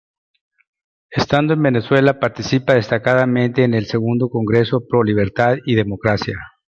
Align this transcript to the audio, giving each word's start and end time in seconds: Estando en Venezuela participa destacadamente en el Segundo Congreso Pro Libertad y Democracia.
Estando 1.11 1.53
en 1.53 1.61
Venezuela 1.61 2.19
participa 2.19 2.73
destacadamente 2.73 3.63
en 3.63 3.75
el 3.75 3.85
Segundo 3.85 4.29
Congreso 4.29 4.81
Pro 4.87 5.03
Libertad 5.03 5.57
y 5.63 5.75
Democracia. 5.75 6.35